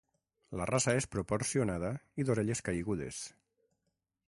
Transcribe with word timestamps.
La 0.59 0.65
raça 0.69 0.95
és 1.01 1.07
proporcionada 1.17 1.93
i 2.23 2.27
d'orelles 2.31 2.65
caigudes. 2.71 3.23